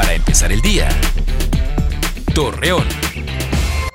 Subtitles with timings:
[0.00, 0.88] Para empezar el día.
[2.34, 2.86] Torreón.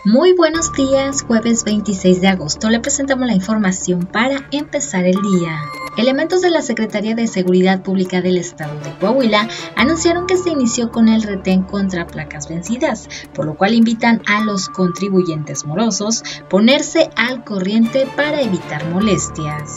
[0.03, 5.63] Muy buenos días, jueves 26 de agosto le presentamos la información para empezar el día.
[5.97, 10.91] Elementos de la Secretaría de Seguridad Pública del Estado de Coahuila anunciaron que se inició
[10.91, 17.09] con el retén contra placas vencidas, por lo cual invitan a los contribuyentes morosos ponerse
[17.15, 19.71] al corriente para evitar molestias.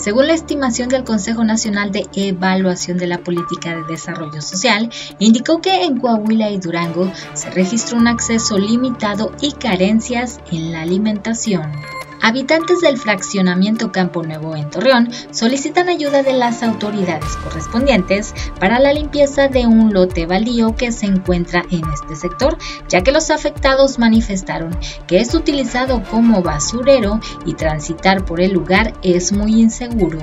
[0.00, 5.60] Según la estimación del Consejo Nacional de Evaluación de la Política de Desarrollo Social, indicó
[5.60, 11.70] que en Coahuila y Durango se registró un acceso limitado y carencias en la alimentación.
[12.22, 18.92] Habitantes del fraccionamiento Campo Nuevo en Torreón solicitan ayuda de las autoridades correspondientes para la
[18.92, 23.98] limpieza de un lote baldío que se encuentra en este sector, ya que los afectados
[23.98, 30.18] manifestaron que es utilizado como basurero y transitar por el lugar es muy inseguro.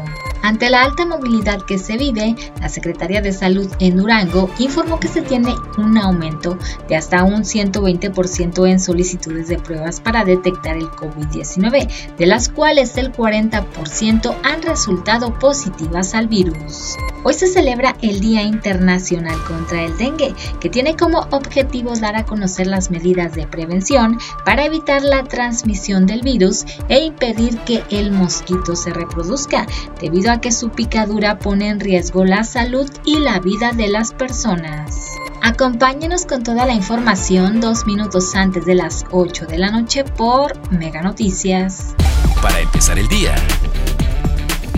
[0.47, 5.09] Ante la alta movilidad que se vive, la Secretaría de Salud en Durango informó que
[5.09, 6.57] se tiene un aumento
[6.87, 12.95] de hasta un 120% en solicitudes de pruebas para detectar el COVID-19, de las cuales
[12.95, 16.95] el 40% han resultado positivas al virus.
[17.29, 22.23] Hoy se celebra el Día Internacional contra el Dengue, que tiene como objetivo dar a
[22.23, 28.13] conocer las medidas de prevención para evitar la transmisión del virus e impedir que el
[28.13, 29.67] mosquito se reproduzca,
[29.99, 34.13] debido a que su picadura pone en riesgo la salud y la vida de las
[34.13, 34.95] personas.
[35.41, 40.53] Acompáñenos con toda la información dos minutos antes de las 8 de la noche por
[40.71, 41.93] Mega Noticias.
[42.41, 43.35] Para empezar el día.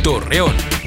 [0.01, 0.78] Torreón.